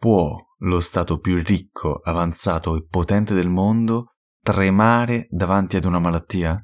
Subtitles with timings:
[0.00, 6.58] Può lo Stato più ricco, avanzato e potente del mondo tremare davanti ad una malattia?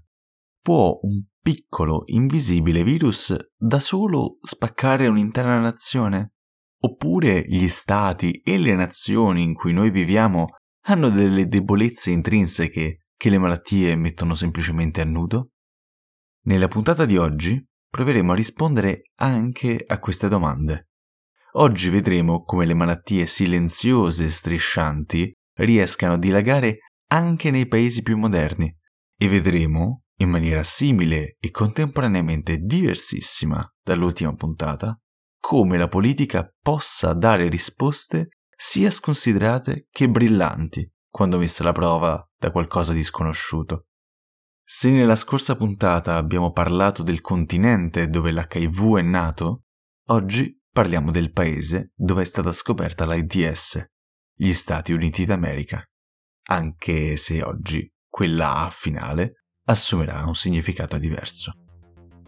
[0.62, 6.32] Può un piccolo, invisibile virus da solo spaccare un'intera nazione?
[6.80, 10.46] Oppure gli stati e le nazioni in cui noi viviamo
[10.86, 15.50] hanno delle debolezze intrinseche che le malattie mettono semplicemente a nudo?
[16.44, 20.88] Nella puntata di oggi proveremo a rispondere anche a queste domande.
[21.52, 26.78] Oggi vedremo come le malattie silenziose e striscianti riescano a dilagare
[27.08, 28.74] anche nei paesi più moderni
[29.16, 34.98] e vedremo, in maniera simile e contemporaneamente diversissima dall'ultima puntata,
[35.40, 42.50] come la politica possa dare risposte sia sconsiderate che brillanti quando messa alla prova da
[42.50, 43.86] qualcosa di sconosciuto.
[44.62, 49.62] Se nella scorsa puntata abbiamo parlato del continente dove l'HIV è nato,
[50.08, 53.82] oggi parliamo del paese dove è stata scoperta l'AIDS,
[54.34, 55.82] gli Stati Uniti d'America,
[56.48, 61.52] anche se oggi quella A finale assumerà un significato diverso.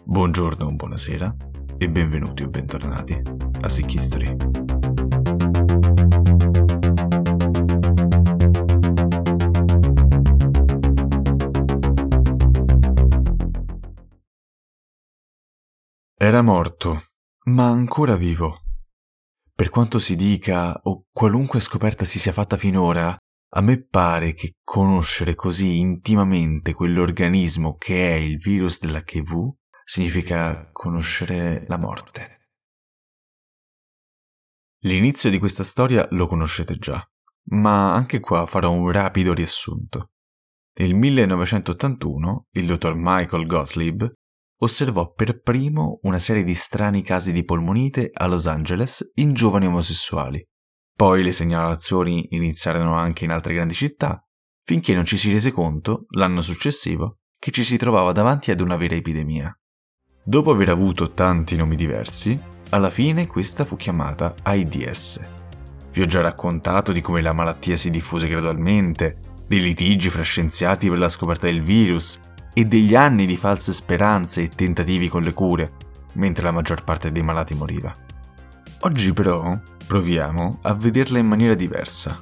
[0.03, 1.37] Buongiorno, buonasera
[1.77, 3.21] e benvenuti o bentornati
[3.61, 4.35] a Sick History.
[16.17, 17.08] Era morto
[17.49, 18.63] ma ancora vivo.
[19.55, 23.17] Per quanto si dica o qualunque scoperta si sia fatta finora,
[23.55, 29.51] a me pare che conoscere così intimamente quell'organismo che è il virus dell'HIV
[29.85, 32.51] significa conoscere la morte.
[34.83, 37.03] L'inizio di questa storia lo conoscete già,
[37.51, 40.11] ma anche qua farò un rapido riassunto.
[40.79, 44.13] Nel 1981 il dottor Michael Gottlieb
[44.59, 49.67] osservò per primo una serie di strani casi di polmonite a Los Angeles in giovani
[49.67, 50.45] omosessuali.
[50.95, 54.21] Poi le segnalazioni iniziarono anche in altre grandi città,
[54.65, 58.77] finché non ci si rese conto, l'anno successivo, che ci si trovava davanti ad una
[58.77, 59.53] vera epidemia.
[60.25, 62.39] Dopo aver avuto tanti nomi diversi,
[62.71, 65.21] alla fine questa fu chiamata AIDS.
[65.93, 70.89] Vi ho già raccontato di come la malattia si diffuse gradualmente, dei litigi fra scienziati
[70.89, 72.19] per la scoperta del virus
[72.59, 75.75] e degli anni di false speranze e tentativi con le cure,
[76.15, 77.95] mentre la maggior parte dei malati moriva.
[78.81, 82.21] Oggi però proviamo a vederla in maniera diversa.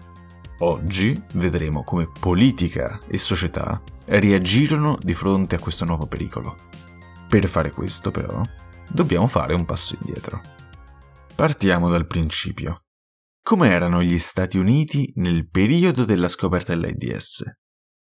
[0.58, 6.54] Oggi vedremo come politica e società reagirono di fronte a questo nuovo pericolo.
[7.26, 8.38] Per fare questo però
[8.90, 10.42] dobbiamo fare un passo indietro.
[11.34, 12.82] Partiamo dal principio.
[13.42, 17.42] Come erano gli Stati Uniti nel periodo della scoperta dell'AIDS?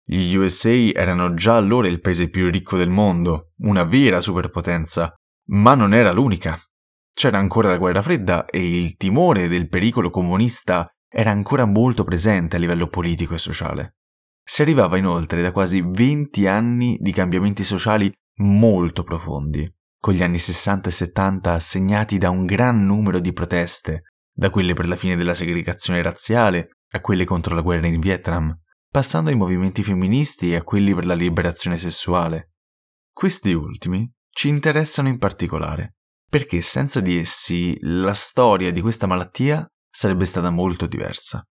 [0.06, 5.15] Gli USA erano già allora il paese più ricco del mondo, una vera superpotenza,
[5.48, 6.60] ma non era l'unica.
[7.15, 12.56] C'era ancora la guerra fredda e il timore del pericolo comunista era ancora molto presente
[12.56, 13.94] a livello politico e sociale.
[14.44, 20.38] Si arrivava inoltre da quasi 20 anni di cambiamenti sociali molto profondi, con gli anni
[20.38, 25.16] 60 e 70 segnati da un gran numero di proteste, da quelle per la fine
[25.16, 28.54] della segregazione razziale a quelle contro la guerra in Vietnam,
[28.94, 32.53] passando ai movimenti femministi e a quelli per la liberazione sessuale.
[33.12, 35.97] Questi ultimi ci interessano in particolare,
[36.31, 41.44] perché senza di essi la storia di questa malattia sarebbe stata molto diversa.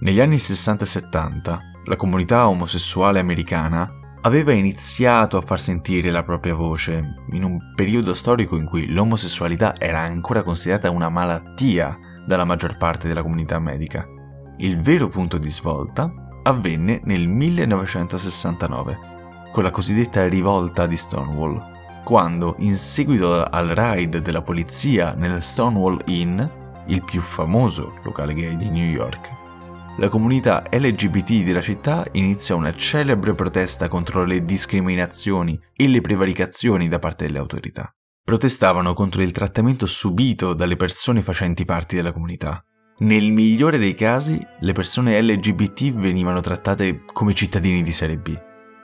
[0.00, 3.88] Negli anni 60 e 70 la comunità omosessuale americana
[4.20, 9.74] aveva iniziato a far sentire la propria voce in un periodo storico in cui l'omosessualità
[9.78, 14.04] era ancora considerata una malattia dalla maggior parte della comunità medica.
[14.58, 18.98] Il vero punto di svolta avvenne nel 1969,
[19.52, 25.98] con la cosiddetta rivolta di Stonewall, quando, in seguito al raid della polizia nel Stonewall
[26.06, 26.40] Inn,
[26.86, 29.44] il più famoso locale gay di New York,
[29.98, 36.86] la comunità LGBT della città iniziò una celebre protesta contro le discriminazioni e le prevaricazioni
[36.86, 37.90] da parte delle autorità.
[38.22, 42.62] Protestavano contro il trattamento subito dalle persone facenti parte della comunità,
[42.98, 48.34] nel migliore dei casi, le persone LGBT venivano trattate come cittadini di serie B,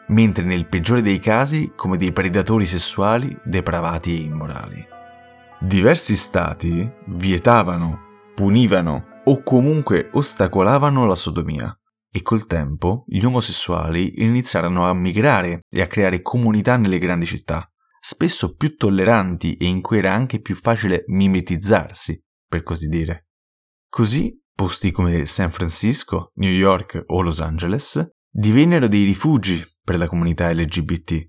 [0.08, 4.86] mentre nel peggiore dei casi come dei predatori sessuali depravati e immorali.
[5.60, 8.00] Diversi stati vietavano,
[8.34, 11.74] punivano o comunque ostacolavano la sodomia
[12.10, 17.66] e col tempo gli omosessuali iniziarono a migrare e a creare comunità nelle grandi città,
[17.98, 23.28] spesso più tolleranti e in cui era anche più facile mimetizzarsi, per così dire.
[23.94, 30.06] Così, posti come San Francisco, New York o Los Angeles divennero dei rifugi per la
[30.06, 31.22] comunità LGBT,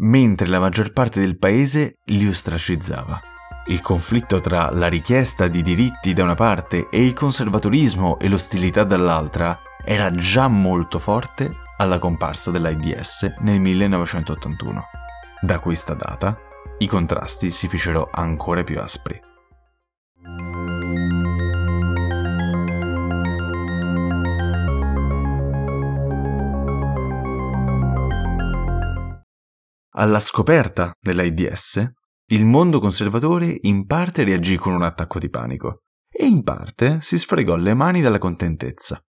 [0.00, 3.20] mentre la maggior parte del paese li ostracizzava.
[3.66, 8.82] il conflitto tra la richiesta di diritti da una parte e il conservatorismo e l'ostilità
[8.82, 14.82] dall'altra era già molto forte alla comparsa dell'AIDS nel 1981.
[15.40, 16.36] Da questa data
[16.78, 19.26] i contrasti si fecero ancora più aspri.
[30.00, 31.84] Alla scoperta dell'AIDS,
[32.26, 37.18] il mondo conservatore in parte reagì con un attacco di panico e in parte si
[37.18, 39.02] sfregò le mani dalla contentezza.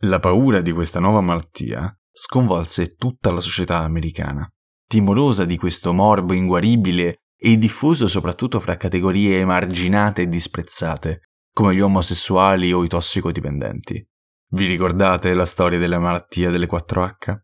[0.00, 4.46] La paura di questa nuova malattia sconvolse tutta la società americana,
[4.86, 11.20] timorosa di questo morbo inguaribile e diffuso soprattutto fra categorie emarginate e disprezzate,
[11.54, 14.06] come gli omosessuali o i tossicodipendenti.
[14.50, 17.38] Vi ricordate la storia della malattia delle 4H?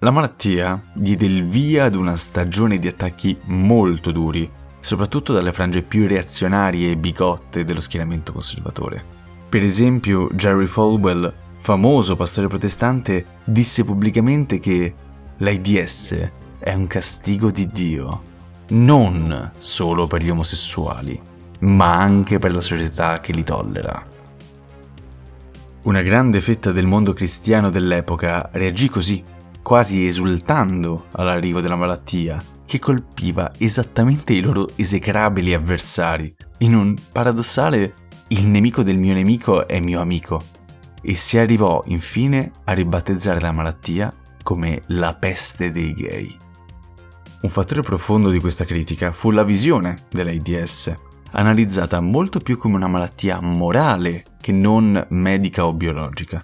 [0.00, 4.48] La malattia diede il via ad una stagione di attacchi molto duri,
[4.78, 9.04] soprattutto dalle frange più reazionarie e bigotte dello schieramento conservatore.
[9.48, 14.94] Per esempio, Jerry Falwell, famoso pastore protestante, disse pubblicamente che
[15.38, 18.22] l'AIDS è un castigo di Dio,
[18.68, 21.20] non solo per gli omosessuali,
[21.60, 24.06] ma anche per la società che li tollera.
[25.82, 29.24] Una grande fetta del mondo cristiano dell'epoca reagì così
[29.68, 37.92] quasi esultando all'arrivo della malattia, che colpiva esattamente i loro esecrabili avversari, in un paradossale
[38.28, 40.42] il nemico del mio nemico è mio amico,
[41.02, 44.10] e si arrivò infine a ribattezzare la malattia
[44.42, 46.34] come la peste dei gay.
[47.42, 50.94] Un fattore profondo di questa critica fu la visione dell'AIDS,
[51.32, 56.42] analizzata molto più come una malattia morale che non medica o biologica.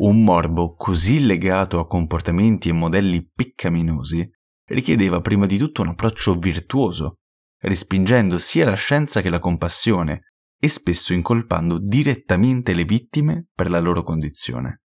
[0.00, 4.26] Un morbo così legato a comportamenti e modelli peccaminosi
[4.70, 7.16] richiedeva prima di tutto un approccio virtuoso,
[7.58, 13.78] respingendo sia la scienza che la compassione e spesso incolpando direttamente le vittime per la
[13.78, 14.80] loro condizione.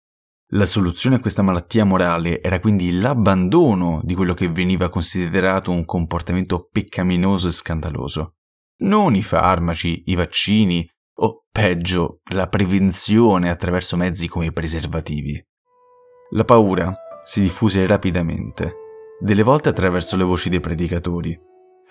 [0.54, 5.86] La soluzione a questa malattia morale era quindi l'abbandono di quello che veniva considerato un
[5.86, 8.38] comportamento peccaminoso e scandaloso.
[8.78, 15.44] Non i farmaci, i vaccini o peggio, la prevenzione attraverso mezzi come i preservativi.
[16.32, 16.94] La paura
[17.24, 18.76] si diffuse rapidamente,
[19.20, 21.40] delle volte attraverso le voci dei predicatori,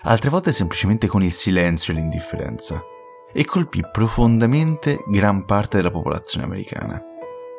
[0.03, 2.81] altre volte semplicemente con il silenzio e l'indifferenza,
[3.31, 7.01] e colpì profondamente gran parte della popolazione americana.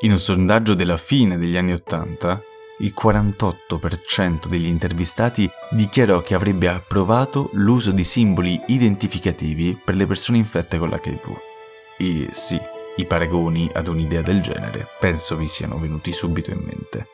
[0.01, 2.41] In un sondaggio della fine degli anni Ottanta,
[2.79, 10.39] il 48% degli intervistati dichiarò che avrebbe approvato l'uso di simboli identificativi per le persone
[10.39, 11.54] infette con l'HIV.
[11.99, 12.61] E sì,
[12.97, 17.07] i paragoni ad un'idea del genere penso vi siano venuti subito in mente.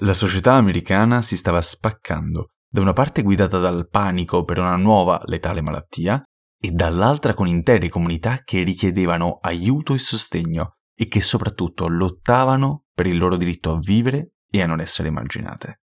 [0.00, 5.20] La società americana si stava spaccando, da una parte guidata dal panico per una nuova
[5.24, 6.22] letale malattia
[6.60, 13.06] e dall'altra con intere comunità che richiedevano aiuto e sostegno e che soprattutto lottavano per
[13.06, 15.82] il loro diritto a vivere e a non essere immaginate.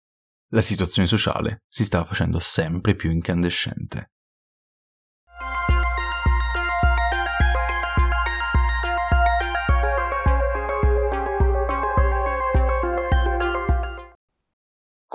[0.53, 4.10] La situazione sociale si stava facendo sempre più incandescente.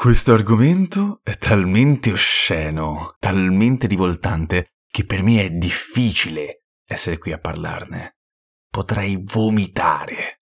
[0.05, 7.39] Questo argomento è talmente osceno, talmente rivoltante, che per me è difficile essere qui a
[7.39, 8.17] parlarne.
[8.69, 10.43] Potrei vomitare.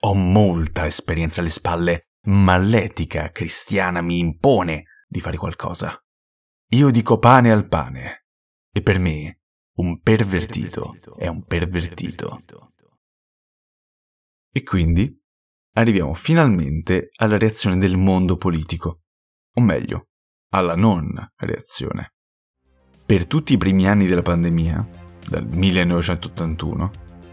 [0.00, 5.96] Ho molta esperienza alle spalle, ma l'etica cristiana mi impone di fare qualcosa.
[6.72, 8.26] Io dico pane al pane,
[8.72, 9.42] e per me
[9.76, 12.42] un pervertito è un pervertito.
[14.50, 15.16] E quindi
[15.74, 19.02] arriviamo finalmente alla reazione del mondo politico,
[19.54, 20.08] o meglio,
[20.50, 22.14] alla non reazione.
[23.04, 24.86] Per tutti i primi anni della pandemia,
[25.28, 26.90] dal 1981,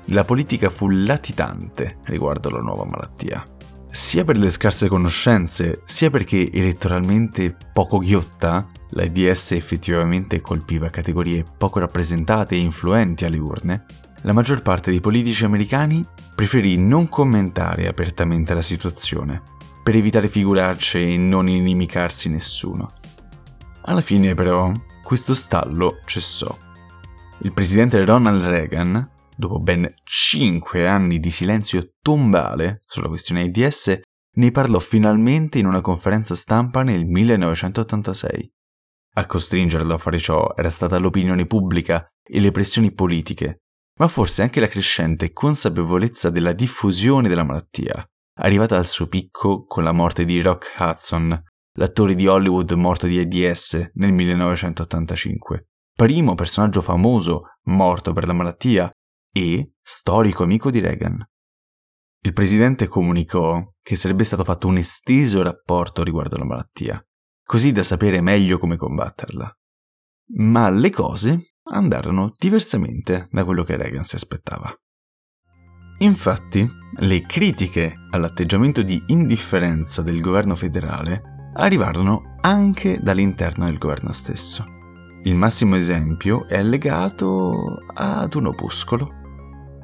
[0.10, 3.44] la politica fu latitante riguardo alla nuova malattia.
[3.88, 11.80] Sia per le scarse conoscenze, sia perché elettoralmente poco ghiotta, l'AIDS effettivamente colpiva categorie poco
[11.80, 13.86] rappresentate e influenti alle urne,
[14.26, 16.04] la maggior parte dei politici americani
[16.34, 19.42] preferì non commentare apertamente la situazione,
[19.84, 22.92] per evitare figuracce e non inimicarsi nessuno.
[23.84, 24.72] Alla fine però
[25.04, 26.56] questo stallo cessò.
[27.42, 34.00] Il presidente Ronald Reagan, dopo ben 5 anni di silenzio tombale sulla questione AIDS,
[34.38, 38.52] ne parlò finalmente in una conferenza stampa nel 1986.
[39.18, 43.60] A costringerlo a fare ciò era stata l'opinione pubblica e le pressioni politiche,
[43.98, 48.06] ma forse anche la crescente consapevolezza della diffusione della malattia,
[48.40, 51.42] arrivata al suo picco con la morte di Rock Hudson,
[51.78, 55.68] l'attore di Hollywood morto di AIDS nel 1985.
[55.96, 58.92] primo personaggio famoso morto per la malattia
[59.32, 61.26] e storico amico di Reagan.
[62.22, 67.02] Il presidente comunicò che sarebbe stato fatto un esteso rapporto riguardo la malattia,
[67.46, 69.58] così da sapere meglio come combatterla.
[70.38, 74.74] Ma le cose andarono diversamente da quello che Reagan si aspettava.
[76.00, 84.66] Infatti, le critiche all'atteggiamento di indifferenza del governo federale arrivarono anche dall'interno del governo stesso.
[85.24, 89.10] Il massimo esempio è legato ad un opuscolo.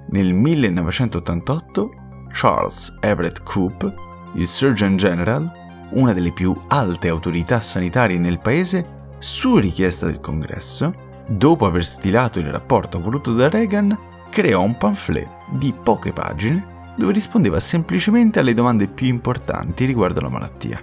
[0.09, 1.89] Nel 1988
[2.27, 3.93] Charles Everett Koop,
[4.35, 5.49] il Surgeon General,
[5.91, 12.39] una delle più alte autorità sanitarie nel paese, su richiesta del Congresso, dopo aver stilato
[12.39, 13.97] il rapporto voluto da Reagan,
[14.29, 20.29] creò un pamphlet di poche pagine dove rispondeva semplicemente alle domande più importanti riguardo la
[20.29, 20.81] malattia.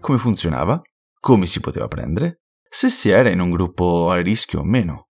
[0.00, 0.80] Come funzionava?
[1.20, 2.40] Come si poteva prendere?
[2.68, 5.08] Se si era in un gruppo a rischio o meno.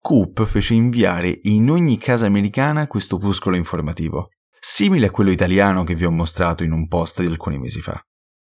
[0.00, 5.94] Coop fece inviare in ogni casa americana questo opuscolo informativo, simile a quello italiano che
[5.94, 8.00] vi ho mostrato in un post di alcuni mesi fa.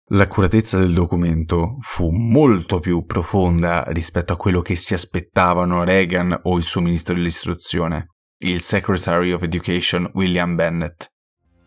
[0.10, 6.58] L'accuratezza del documento fu molto più profonda rispetto a quello che si aspettavano Reagan o
[6.58, 8.10] il suo ministro dell'istruzione,
[8.44, 11.08] il Secretary of Education William Bennett.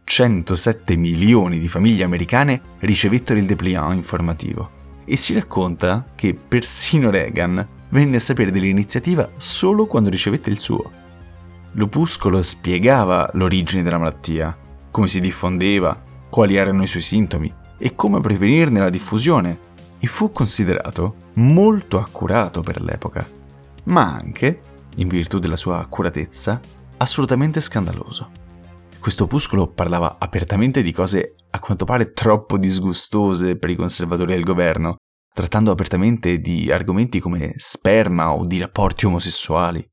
[0.05, 4.71] 107 milioni di famiglie americane ricevettero il dépliant informativo
[5.05, 10.93] e si racconta che persino Reagan venne a sapere dell'iniziativa solo quando ricevette il suo.
[11.73, 14.57] L'opuscolo spiegava l'origine della malattia,
[14.93, 19.59] come si diffondeva, quali erano i suoi sintomi e come prevenirne la diffusione
[19.99, 23.27] e fu considerato molto accurato per l'epoca,
[23.85, 24.61] ma anche
[24.97, 26.61] in virtù della sua accuratezza,
[26.99, 28.31] assolutamente scandaloso.
[28.99, 34.45] Questo opuscolo parlava apertamente di cose a quanto pare troppo disgustose per i conservatori del
[34.45, 34.97] governo,
[35.33, 39.87] trattando apertamente di argomenti come sperma o di rapporti omosessuali.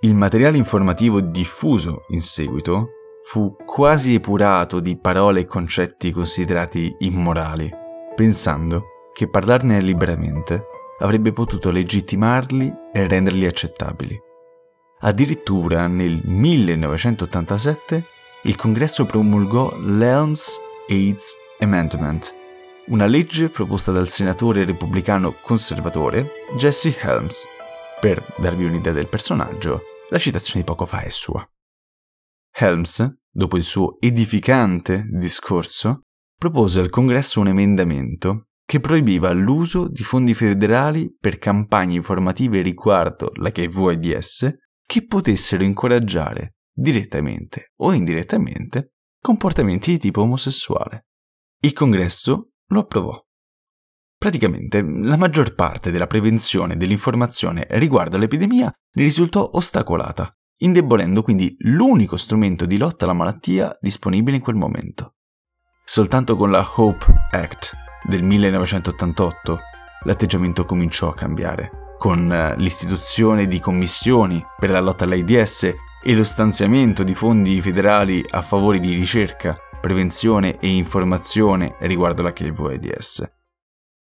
[0.00, 2.88] Il materiale informativo diffuso in seguito
[3.22, 7.70] fu quasi epurato di parole e concetti considerati immorali,
[8.14, 10.66] pensando che parlarne liberamente
[10.98, 14.20] avrebbe potuto legittimarli e renderli accettabili.
[15.00, 18.04] Addirittura nel 1987
[18.42, 22.34] il Congresso promulgò l'Helms AIDS Amendment,
[22.86, 27.46] una legge proposta dal senatore repubblicano conservatore Jesse Helms.
[28.00, 31.46] Per darvi un'idea del personaggio, la citazione di poco fa è sua.
[32.54, 36.02] Helms, dopo il suo edificante discorso,
[36.36, 43.30] propose al Congresso un emendamento che proibiva l'uso di fondi federali per campagne informative riguardo
[43.34, 44.56] l'HIV-AIDS
[44.86, 51.06] che potessero incoraggiare, direttamente o indirettamente, comportamenti di tipo omosessuale.
[51.60, 53.18] Il congresso lo approvò.
[54.16, 60.32] Praticamente la maggior parte della prevenzione dell'informazione riguardo all'epidemia risultò ostacolata,
[60.62, 65.14] indebolendo quindi l'unico strumento di lotta alla malattia disponibile in quel momento.
[65.84, 67.72] Soltanto con la Hope Act
[68.04, 69.58] del 1988
[70.04, 76.24] l'atteggiamento cominciò a cambiare, con eh, l'istituzione di commissioni per la lotta all'AIDS e lo
[76.24, 83.30] stanziamento di fondi federali a favore di ricerca, prevenzione e informazione riguardo l'HIV-AIDS.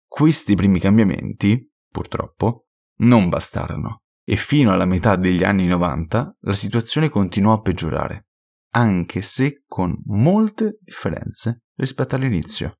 [0.06, 2.66] Questi primi cambiamenti, purtroppo,
[2.98, 8.26] non bastarono e fino alla metà degli anni 90 la situazione continuò a peggiorare,
[8.75, 12.78] anche se con molte differenze rispetto all'inizio.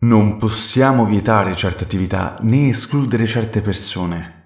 [0.00, 4.37] Non possiamo vietare certe attività né escludere certe persone.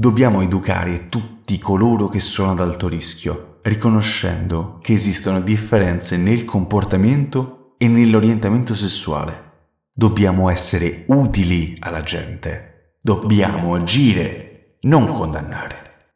[0.00, 7.74] Dobbiamo educare tutti coloro che sono ad alto rischio, riconoscendo che esistono differenze nel comportamento
[7.76, 9.88] e nell'orientamento sessuale.
[9.92, 12.96] Dobbiamo essere utili alla gente.
[12.98, 16.14] Dobbiamo agire, non condannare.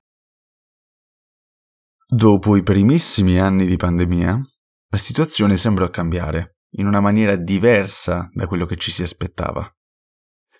[2.06, 4.40] Dopo i primissimi anni di pandemia,
[4.88, 9.70] la situazione sembra cambiare in una maniera diversa da quello che ci si aspettava.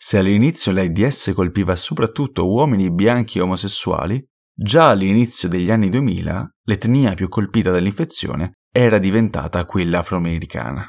[0.07, 4.23] Se all'inizio l'AIDS colpiva soprattutto uomini bianchi omosessuali,
[4.55, 10.87] già all'inizio degli anni 2000 l'etnia più colpita dall'infezione era diventata quella afroamericana.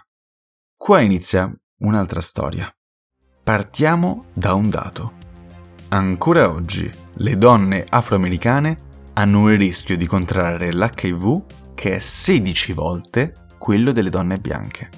[0.75, 1.49] Qua inizia
[1.83, 2.69] un'altra storia.
[3.41, 5.13] Partiamo da un dato.
[5.91, 8.77] Ancora oggi le donne afroamericane
[9.13, 14.89] hanno un rischio di contrarre l'HIV che è 16 volte quello delle donne bianche.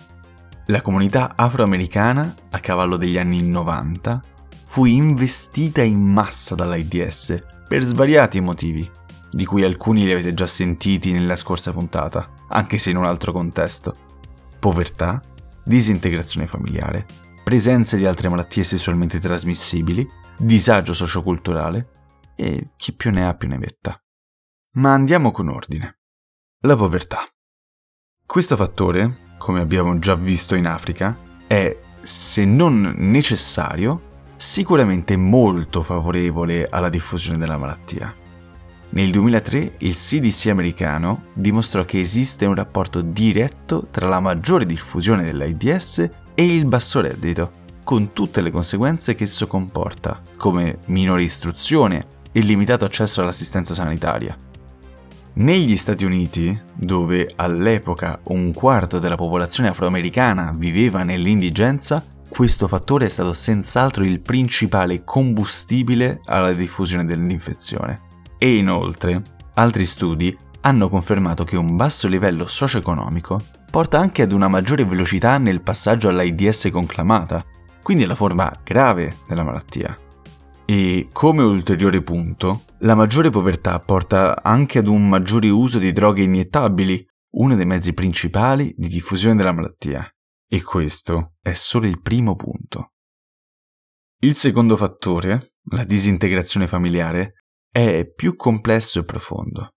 [0.70, 4.22] La comunità afroamericana, a cavallo degli anni 90,
[4.66, 8.90] fu investita in massa dall'AIDS per svariati motivi,
[9.30, 13.32] di cui alcuni li avete già sentiti nella scorsa puntata, anche se in un altro
[13.32, 13.96] contesto.
[14.60, 15.22] Povertà,
[15.64, 17.06] disintegrazione familiare,
[17.46, 20.06] presenza di altre malattie sessualmente trasmissibili,
[20.38, 21.90] disagio socioculturale
[22.36, 23.98] e chi più ne ha più ne metta.
[24.74, 26.00] Ma andiamo con ordine.
[26.64, 27.26] La povertà.
[28.26, 31.18] Questo fattore, come abbiamo già visto in Africa,
[31.48, 34.02] è, se non necessario,
[34.36, 38.14] sicuramente molto favorevole alla diffusione della malattia.
[38.90, 45.24] Nel 2003 il CDC americano dimostrò che esiste un rapporto diretto tra la maggiore diffusione
[45.24, 47.52] dell'AIDS e il basso reddito,
[47.84, 54.36] con tutte le conseguenze che esso comporta, come minore istruzione e limitato accesso all'assistenza sanitaria.
[55.40, 63.10] Negli Stati Uniti, dove all'epoca un quarto della popolazione afroamericana viveva nell'indigenza, questo fattore è
[63.10, 68.02] stato senz'altro il principale combustibile alla diffusione dell'infezione.
[68.40, 69.22] E inoltre,
[69.54, 73.40] altri studi hanno confermato che un basso livello socio-economico
[73.70, 77.46] porta anche ad una maggiore velocità nel passaggio all'AIDS conclamata,
[77.84, 79.96] quindi alla forma grave della malattia.
[80.66, 86.24] E come ulteriore punto, la maggiore povertà porta anche ad un maggiore uso di droghe
[86.24, 90.08] iniettabili, uno dei mezzi principali di diffusione della malattia.
[90.48, 92.94] E questo è solo il primo punto.
[94.20, 99.74] Il secondo fattore, la disintegrazione familiare, è più complesso e profondo.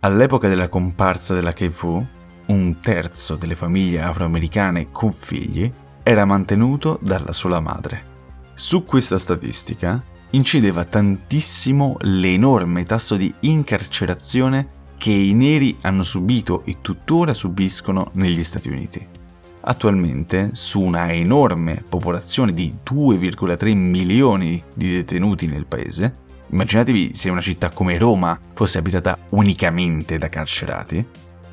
[0.00, 2.06] All'epoca della comparsa dell'HIV,
[2.46, 5.70] un terzo delle famiglie afroamericane con figli
[6.02, 8.08] era mantenuto dalla sola madre.
[8.54, 16.78] Su questa statistica incideva tantissimo l'enorme tasso di incarcerazione che i neri hanno subito e
[16.80, 19.06] tuttora subiscono negli Stati Uniti.
[19.62, 27.40] Attualmente, su una enorme popolazione di 2,3 milioni di detenuti nel paese, Immaginatevi se una
[27.40, 31.06] città come Roma fosse abitata unicamente da carcerati.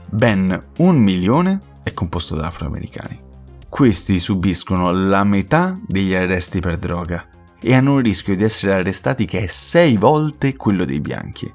[0.10, 3.20] Ben un milione è composto da afroamericani.
[3.70, 7.28] Questi subiscono la metà degli arresti per droga
[7.60, 11.52] e hanno un rischio di essere arrestati che è sei volte quello dei bianchi.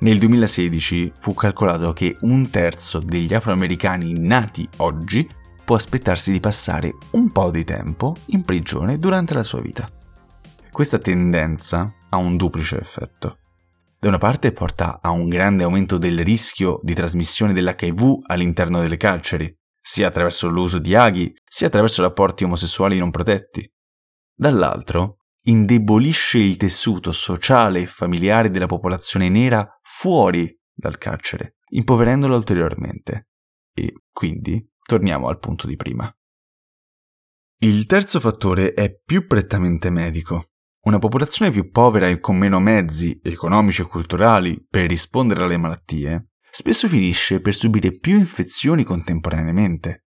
[0.00, 5.26] Nel 2016 fu calcolato che un terzo degli afroamericani nati oggi
[5.64, 9.88] può aspettarsi di passare un po' di tempo in prigione durante la sua vita.
[10.70, 13.38] Questa tendenza ha un duplice effetto.
[13.98, 18.98] Da una parte porta a un grande aumento del rischio di trasmissione dell'HIV all'interno delle
[18.98, 19.50] carceri,
[19.80, 23.66] sia attraverso l'uso di aghi, sia attraverso rapporti omosessuali non protetti.
[24.34, 33.28] Dall'altro, indebolisce il tessuto sociale e familiare della popolazione nera fuori dal carcere, impoverendola ulteriormente.
[33.72, 36.14] E quindi torniamo al punto di prima.
[37.58, 40.50] Il terzo fattore è più prettamente medico
[40.84, 46.32] una popolazione più povera e con meno mezzi economici e culturali per rispondere alle malattie
[46.50, 50.04] spesso finisce per subire più infezioni contemporaneamente.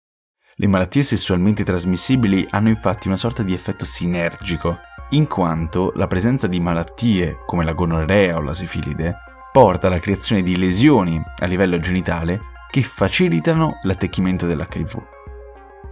[0.54, 4.76] Le malattie sessualmente trasmissibili hanno infatti una sorta di effetto sinergico,
[5.12, 9.16] in quanto la presenza di malattie come la gonorrea o la sifilide
[9.50, 15.20] porta alla creazione di lesioni a livello genitale che facilitano l'attecchimento dell'HIV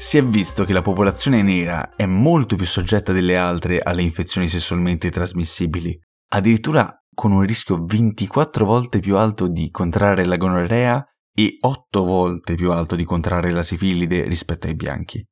[0.00, 4.48] si è visto che la popolazione nera è molto più soggetta delle altre alle infezioni
[4.48, 5.94] sessualmente trasmissibili,
[6.30, 11.04] addirittura con un rischio 24 volte più alto di contrarre la gonorrea
[11.34, 15.22] e 8 volte più alto di contrarre la sifilide rispetto ai bianchi.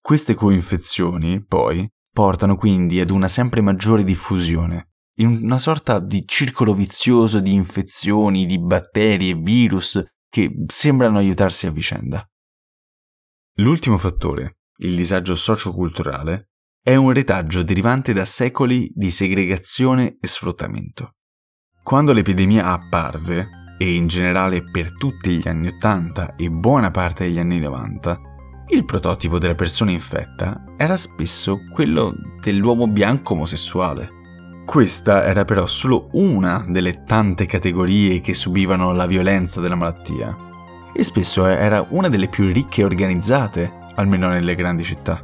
[0.00, 6.72] Queste coinfezioni, poi, portano quindi ad una sempre maggiore diffusione, in una sorta di circolo
[6.72, 12.24] vizioso di infezioni, di batteri e virus che sembrano aiutarsi a vicenda.
[13.56, 16.50] L'ultimo fattore, il disagio socioculturale,
[16.80, 21.14] è un retaggio derivante da secoli di segregazione e sfruttamento.
[21.82, 27.40] Quando l'epidemia apparve, e in generale per tutti gli anni 80 e buona parte degli
[27.40, 28.20] anni 90,
[28.68, 34.22] il prototipo della persona infetta era spesso quello dell'uomo bianco omosessuale.
[34.64, 40.36] Questa era però solo una delle tante categorie che subivano la violenza della malattia
[40.94, 45.22] e spesso era una delle più ricche e organizzate, almeno nelle grandi città.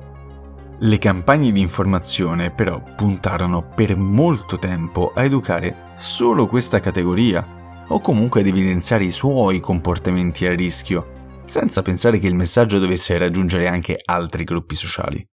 [0.82, 8.00] Le campagne di informazione però puntarono per molto tempo a educare solo questa categoria o
[8.00, 13.68] comunque ad evidenziare i suoi comportamenti a rischio, senza pensare che il messaggio dovesse raggiungere
[13.68, 15.30] anche altri gruppi sociali.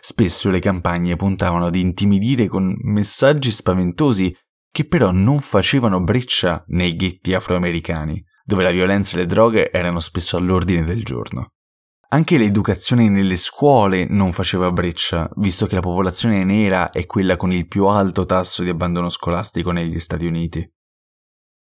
[0.00, 4.34] Spesso le campagne puntavano ad intimidire con messaggi spaventosi
[4.70, 10.00] che però non facevano breccia nei ghetti afroamericani, dove la violenza e le droghe erano
[10.00, 11.52] spesso all'ordine del giorno.
[12.10, 17.52] Anche l'educazione nelle scuole non faceva breccia, visto che la popolazione nera è quella con
[17.52, 20.66] il più alto tasso di abbandono scolastico negli Stati Uniti.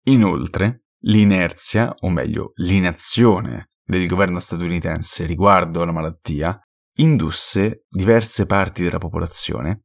[0.05, 6.57] Inoltre, l'inerzia, o meglio, l'inazione del governo statunitense riguardo alla malattia
[6.95, 9.83] indusse diverse parti della popolazione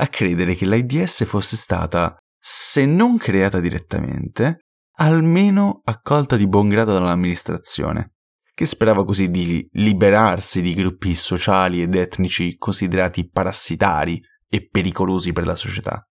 [0.00, 4.66] a credere che l'AIDS fosse stata, se non creata direttamente,
[4.98, 8.14] almeno accolta di buon grado dall'amministrazione,
[8.54, 15.46] che sperava così di liberarsi di gruppi sociali ed etnici considerati parassitari e pericolosi per
[15.46, 16.02] la società.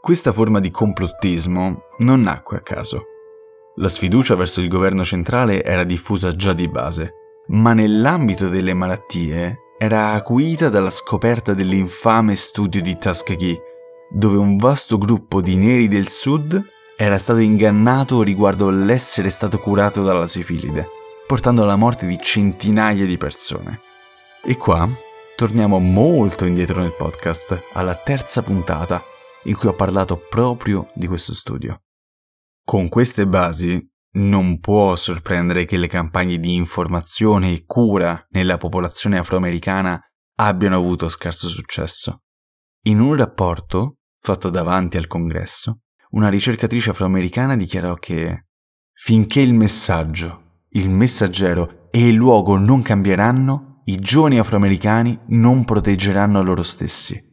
[0.00, 3.04] Questa forma di complottismo non nacque a caso.
[3.76, 7.12] La sfiducia verso il governo centrale era diffusa già di base,
[7.48, 13.60] ma nell'ambito delle malattie era acuita dalla scoperta dell'infame studio di Tuskegee,
[14.10, 16.64] dove un vasto gruppo di neri del sud
[16.96, 20.88] era stato ingannato riguardo l'essere stato curato dalla sifilide,
[21.26, 23.80] portando alla morte di centinaia di persone.
[24.44, 24.88] E qua
[25.34, 29.02] torniamo molto indietro nel podcast, alla terza puntata,
[29.44, 31.80] in cui ho parlato proprio di questo studio.
[32.64, 39.18] Con queste basi non può sorprendere che le campagne di informazione e cura nella popolazione
[39.18, 40.00] afroamericana
[40.36, 42.22] abbiano avuto scarso successo.
[42.84, 48.46] In un rapporto fatto davanti al congresso, una ricercatrice afroamericana dichiarò che
[48.92, 56.42] finché il messaggio, il messaggero e il luogo non cambieranno, i giovani afroamericani non proteggeranno
[56.42, 57.31] loro stessi.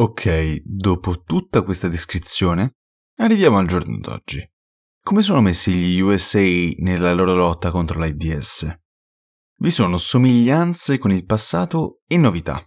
[0.00, 2.76] Ok, dopo tutta questa descrizione,
[3.18, 4.42] arriviamo al giorno d'oggi.
[4.98, 6.40] Come sono messi gli USA
[6.78, 8.78] nella loro lotta contro l'AIDS?
[9.56, 12.64] Vi sono somiglianze con il passato e novità.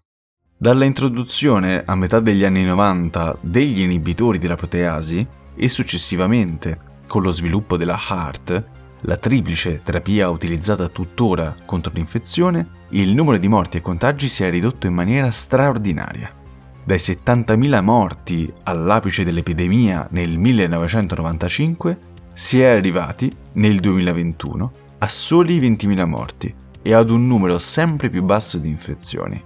[0.55, 7.31] Dalla introduzione a metà degli anni 90 degli inibitori della proteasi e successivamente con lo
[7.31, 8.63] sviluppo della HART,
[9.01, 14.51] la triplice terapia utilizzata tuttora contro l'infezione, il numero di morti e contagi si è
[14.51, 16.41] ridotto in maniera straordinaria
[16.83, 21.97] dai 70.000 morti all'apice dell'epidemia nel 1995
[22.33, 28.23] si è arrivati nel 2021 a soli 20.000 morti e ad un numero sempre più
[28.23, 29.41] basso di infezioni.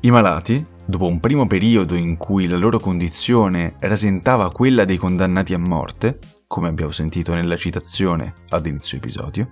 [0.00, 5.54] I malati, dopo un primo periodo in cui la loro condizione rasentava quella dei condannati
[5.54, 9.48] a morte, come abbiamo sentito nella citazione ad inizio episodio,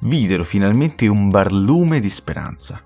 [0.00, 2.80] videro finalmente un barlume di speranza.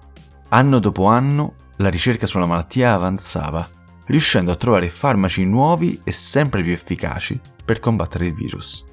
[0.50, 3.68] Anno dopo anno la ricerca sulla malattia avanzava,
[4.06, 8.84] riuscendo a trovare farmaci nuovi e sempre più efficaci per combattere il virus.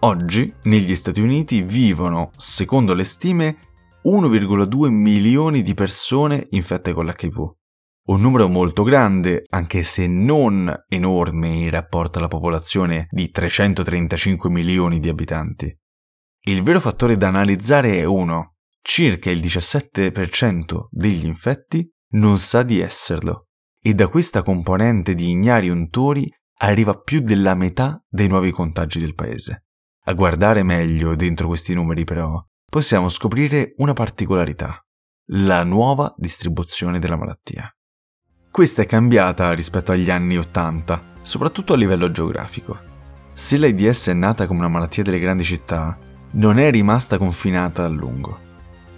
[0.00, 3.56] Oggi negli Stati Uniti vivono, secondo le stime,
[4.04, 7.52] 1,2 milioni di persone infette con l'HIV.
[8.02, 15.00] Un numero molto grande, anche se non enorme in rapporto alla popolazione di 335 milioni
[15.00, 15.76] di abitanti.
[16.46, 18.54] Il vero fattore da analizzare è uno.
[18.80, 23.46] Circa il 17% degli infetti non sa di esserlo,
[23.80, 29.14] e da questa componente di ignari untori arriva più della metà dei nuovi contagi del
[29.14, 29.64] paese.
[30.04, 34.84] A guardare meglio dentro questi numeri però, possiamo scoprire una particolarità,
[35.32, 37.72] la nuova distribuzione della malattia.
[38.50, 42.78] Questa è cambiata rispetto agli anni 80, soprattutto a livello geografico.
[43.32, 45.96] Se l'AIDS è nata come una malattia delle grandi città,
[46.32, 48.49] non è rimasta confinata a lungo.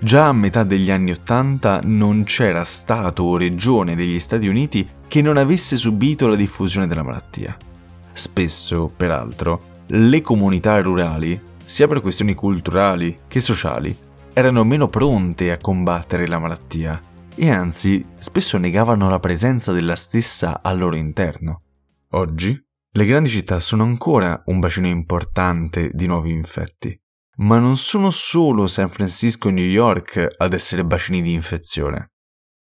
[0.03, 5.23] Già a metà degli anni Ottanta non c'era Stato o regione degli Stati Uniti che
[5.23, 7.57] non avesse subito la diffusione della malattia.
[8.13, 13.97] Spesso, peraltro, le comunità rurali, sia per questioni culturali che sociali,
[14.33, 17.01] erano meno pronte a combattere la malattia
[17.37, 21.63] e anzi spesso negavano la presenza della stessa al loro interno.
[22.15, 22.61] Oggi,
[22.91, 27.02] le grandi città sono ancora un bacino importante di nuovi infetti,
[27.43, 32.13] ma non sono solo San Francisco e New York ad essere bacini di infezione.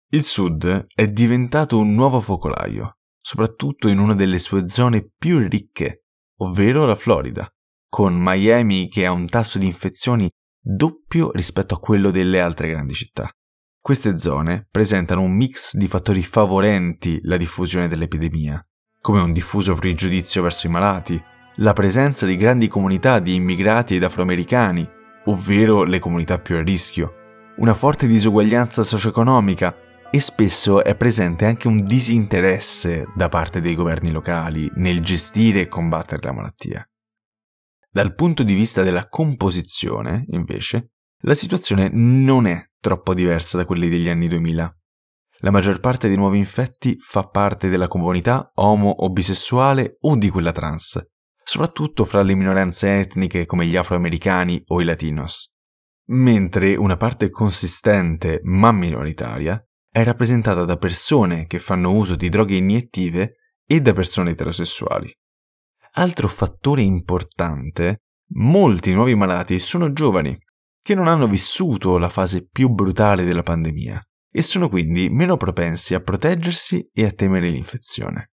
[0.10, 6.04] Il sud è diventato un nuovo focolaio, soprattutto in una delle sue zone più ricche,
[6.40, 7.50] ovvero la Florida,
[7.90, 10.30] con Miami che ha un tasso di infezioni
[10.62, 13.30] doppio rispetto a quello delle altre grandi città.
[13.80, 18.62] Queste zone presentano un mix di fattori favorenti la diffusione dell'epidemia,
[19.00, 21.24] come un diffuso pregiudizio verso i malati,
[21.58, 24.88] la presenza di grandi comunità di immigrati ed afroamericani,
[25.26, 27.14] ovvero le comunità più a rischio,
[27.58, 29.74] una forte disuguaglianza socio-economica
[30.12, 35.68] e spesso è presente anche un disinteresse da parte dei governi locali nel gestire e
[35.68, 36.90] combattere la malattia.
[37.90, 40.92] Dal punto di vista della composizione, invece,
[41.22, 44.78] la situazione non è troppo diversa da quelli degli anni 2000.
[45.40, 50.30] La maggior parte dei nuovi infetti fa parte della comunità omo o bisessuale o di
[50.30, 51.02] quella trans,
[51.48, 55.54] soprattutto fra le minoranze etniche come gli afroamericani o i latinos.
[56.08, 62.56] mentre una parte consistente ma minoritaria è rappresentata da persone che fanno uso di droghe
[62.56, 65.12] iniettive e da persone eterosessuali.
[65.94, 68.02] Altro fattore importante,
[68.34, 70.38] molti nuovi malati sono giovani,
[70.82, 75.96] che non hanno vissuto la fase più brutale della pandemia e sono quindi meno propensi
[75.96, 78.32] a proteggersi e a temere l'infezione.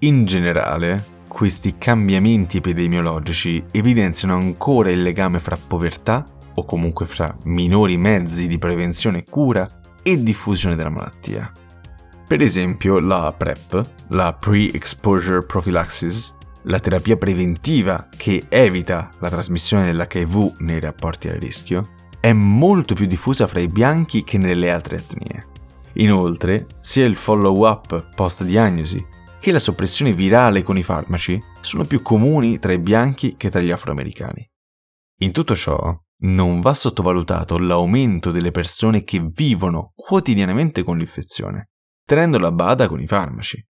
[0.00, 7.96] In generale, questi cambiamenti epidemiologici evidenziano ancora il legame fra povertà, o comunque fra minori
[7.96, 9.68] mezzi di prevenzione e cura,
[10.00, 11.50] e diffusione della malattia.
[12.28, 20.58] Per esempio, la PrEP, la Pre-Exposure Prophylaxis, la terapia preventiva che evita la trasmissione dell'HIV
[20.58, 21.88] nei rapporti a rischio,
[22.20, 25.46] è molto più diffusa fra i bianchi che nelle altre etnie.
[25.94, 29.04] Inoltre, sia il follow-up post-diagnosi
[29.44, 33.60] che la soppressione virale con i farmaci sono più comuni tra i bianchi che tra
[33.60, 34.50] gli afroamericani.
[35.18, 41.72] In tutto ciò, non va sottovalutato l'aumento delle persone che vivono quotidianamente con l'infezione,
[42.06, 43.62] tenendo la bada con i farmaci.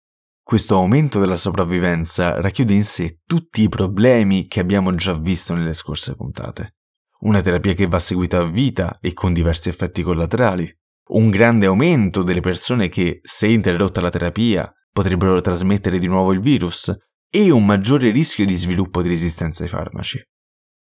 [0.43, 5.73] Questo aumento della sopravvivenza racchiude in sé tutti i problemi che abbiamo già visto nelle
[5.73, 6.75] scorse puntate.
[7.21, 10.71] Una terapia che va seguita a vita e con diversi effetti collaterali.
[11.13, 16.39] Un grande aumento delle persone che, se interrotta la terapia, potrebbero trasmettere di nuovo il
[16.39, 16.95] virus
[17.29, 20.21] e un maggiore rischio di sviluppo di resistenza ai farmaci.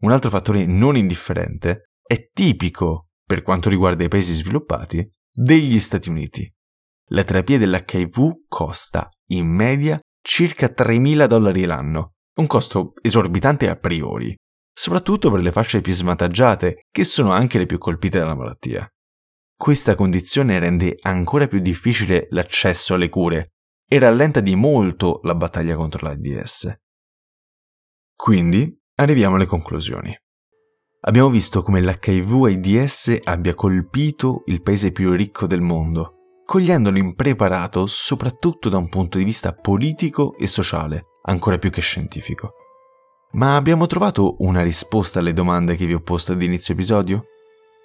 [0.01, 6.09] Un altro fattore non indifferente è tipico, per quanto riguarda i paesi sviluppati, degli Stati
[6.09, 6.51] Uniti.
[7.11, 14.35] La terapia dell'HIV costa, in media, circa 3.000 dollari l'anno, un costo esorbitante a priori,
[14.73, 18.89] soprattutto per le fasce più svantaggiate, che sono anche le più colpite dalla malattia.
[19.55, 23.51] Questa condizione rende ancora più difficile l'accesso alle cure
[23.89, 26.79] e rallenta di molto la battaglia contro l'AIDS.
[28.15, 30.15] Quindi arriviamo alle conclusioni.
[31.03, 38.69] Abbiamo visto come l'HIV-AIDS abbia colpito il paese più ricco del mondo, cogliendolo impreparato soprattutto
[38.69, 42.55] da un punto di vista politico e sociale, ancora più che scientifico.
[43.33, 47.27] Ma abbiamo trovato una risposta alle domande che vi ho posto ad inizio episodio?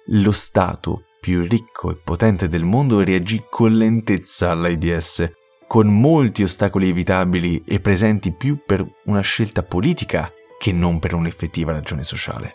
[0.08, 5.32] Lo Stato più ricco e potente del mondo reagì con lentezza all'AIDS
[5.66, 11.72] con molti ostacoli evitabili e presenti più per una scelta politica che non per un'effettiva
[11.72, 12.54] ragione sociale.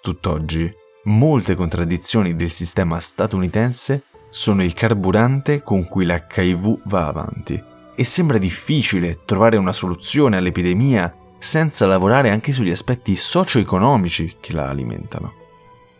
[0.00, 0.72] Tutt'oggi,
[1.04, 7.62] molte contraddizioni del sistema statunitense sono il carburante con cui l'HIV va avanti
[7.94, 14.68] e sembra difficile trovare una soluzione all'epidemia senza lavorare anche sugli aspetti socio-economici che la
[14.68, 15.34] alimentano.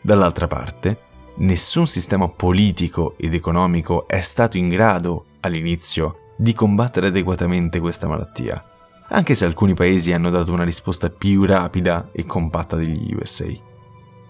[0.01, 0.99] Dall'altra parte,
[1.37, 8.63] nessun sistema politico ed economico è stato in grado, all'inizio, di combattere adeguatamente questa malattia,
[9.09, 13.47] anche se alcuni paesi hanno dato una risposta più rapida e compatta degli USA.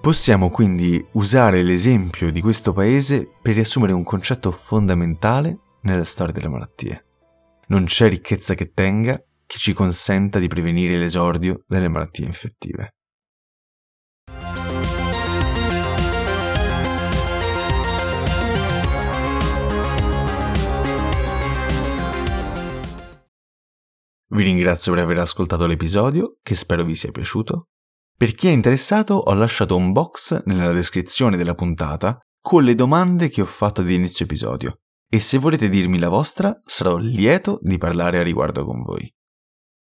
[0.00, 6.48] Possiamo quindi usare l'esempio di questo paese per riassumere un concetto fondamentale nella storia delle
[6.48, 7.04] malattie.
[7.68, 12.94] Non c'è ricchezza che tenga che ci consenta di prevenire l'esordio delle malattie infettive.
[24.34, 27.68] Vi ringrazio per aver ascoltato l'episodio, che spero vi sia piaciuto.
[28.16, 33.28] Per chi è interessato ho lasciato un box nella descrizione della puntata con le domande
[33.28, 37.78] che ho fatto ad inizio episodio e se volete dirmi la vostra sarò lieto di
[37.78, 39.08] parlare a riguardo con voi.